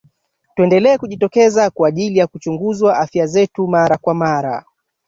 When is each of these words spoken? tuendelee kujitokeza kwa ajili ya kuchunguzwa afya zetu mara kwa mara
tuendelee 0.55 0.97
kujitokeza 0.97 1.69
kwa 1.69 1.87
ajili 1.87 2.19
ya 2.19 2.27
kuchunguzwa 2.27 2.97
afya 2.97 3.27
zetu 3.27 3.67
mara 3.67 3.97
kwa 3.97 4.13
mara 4.13 4.65